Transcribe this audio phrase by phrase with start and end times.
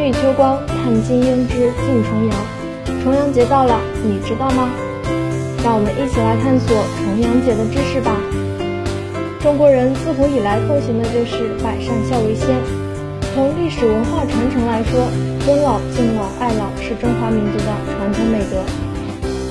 [0.00, 2.36] 立秋光，看金莺枝竞重阳。
[3.02, 4.68] 重阳节到了，你知道吗？
[5.64, 8.16] 让我们一起来探索重阳节的知识吧。
[9.40, 12.48] 中国人自古以来奉行的就是百善孝为先。
[13.34, 15.08] 从历史文化传承来说，
[15.46, 18.62] 尊老敬老爱老是中华民族的传统美德。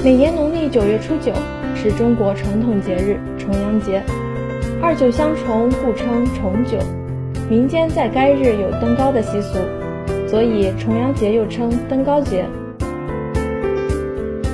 [0.03, 1.31] 每年农历九月初九
[1.75, 4.03] 是中国传统节日重阳节，
[4.81, 6.77] 二九相重，故称重九。
[7.51, 9.59] 民间在该日有登高的习俗，
[10.25, 12.45] 所以重阳节又称登高节。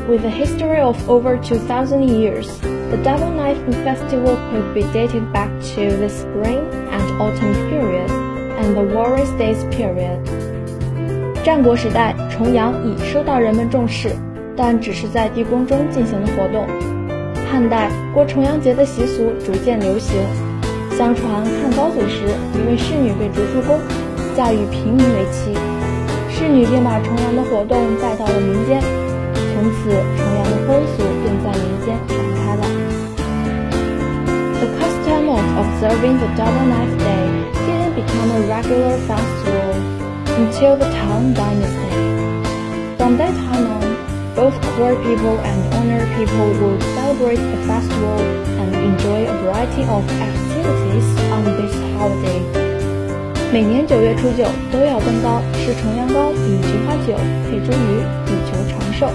[0.09, 2.47] With a history of over 2,000 years,
[2.89, 6.57] the Double Knife Festival could be dated back to the spring
[6.89, 8.09] and autumn period
[8.59, 10.17] and the Warriors Days period.
[11.43, 14.09] 战国时代，重阳已受到人们重视，
[14.55, 16.65] 但只是在地宫中进行的活动。
[17.45, 20.17] 汉代过重阳节的习俗逐渐流行。
[20.96, 23.80] 相传汉高祖时，一位侍女被逐出宫，
[24.36, 25.52] 嫁与平民为妻，
[26.30, 28.80] 侍女便把重阳的活动带到了民间，
[29.34, 32.62] 从此重阳的风俗便在民间传开了。
[34.60, 37.24] The custom of observing the Double Knife Day
[37.66, 39.74] didn't become a regular festival
[40.38, 41.92] until the Tang Dynasty.
[42.96, 43.82] From that time on,
[44.36, 48.20] both poor people and honored people would celebrate the festival
[48.60, 50.04] and enjoy a variety of
[50.66, 52.40] activities on this holiday.
[53.52, 57.14] 每年九月初九都要登高，吃重阳糕，饮菊花酒，
[57.48, 59.06] 配茱萸，以求长寿。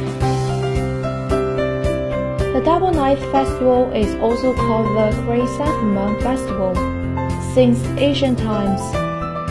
[2.53, 6.73] The Double Knife Festival is also called the Chrysanthemum Festival
[7.53, 8.81] since ancient times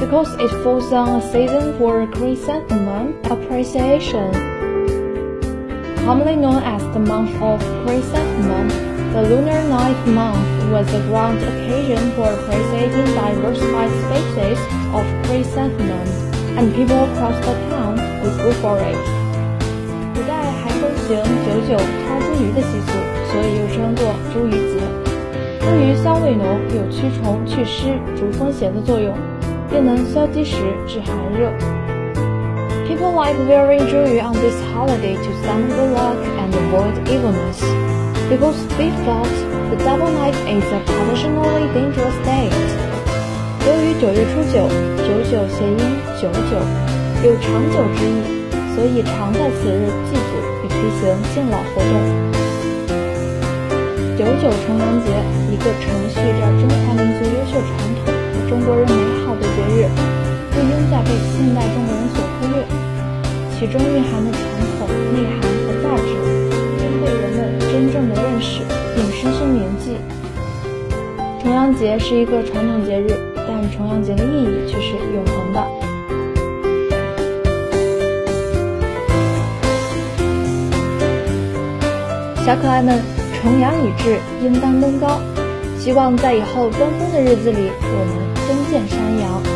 [0.00, 4.49] because it falls on a season for chrysanthemum appreciation.
[6.04, 8.68] Commonly known as the month of chrysanthemum,
[9.12, 10.38] the lunar ninth month
[10.70, 14.58] was a grand occasion for appreciating diversified species
[14.92, 16.14] of chrysanthemums,
[16.56, 18.96] and people across the town would go for it.
[20.14, 22.92] 古代还风行九九插茱萸的习俗，
[23.30, 24.80] 所以又称作茱萸节。
[25.60, 29.12] 茱萸香味浓，有驱虫、祛湿、逐风邪的作用，
[29.74, 30.56] 又能消积食、
[30.86, 31.50] 治寒热。
[32.91, 37.61] People like wearing jewelry on this holiday to summon the luck and avoid evilness.
[38.31, 39.27] because they thought
[39.71, 42.55] the double night is a traditionally dangerous date.
[43.67, 44.63] 由于九月初九，
[45.03, 45.83] 九九谐音
[46.15, 46.55] 九九，
[47.27, 48.23] 有长久之意，
[48.73, 50.31] 所以常在此日祭祖
[50.61, 51.91] 并推行敬老活动。
[54.17, 55.11] 九九重阳节，
[55.51, 57.69] 一个承续着中华民族优秀传
[57.99, 59.91] 统和中国人美好的节日，
[60.51, 62.30] 不应再被现代中国人所。
[63.61, 64.41] 其中蕴含的传
[64.79, 66.09] 统内涵和价值，
[66.81, 68.63] 应被人们真正的认识
[68.95, 69.97] 并深深铭记。
[71.39, 75.63] 重阳节是一个传统节日，但重阳节的意义却是永恒的。
[82.43, 82.99] 小可爱们，
[83.43, 85.21] 重阳已至，应当登高。
[85.77, 89.50] 希望在以后登峰的日子里，我们登见山羊。